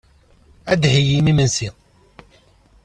[0.71, 1.69] Ad d-theyyim imensi.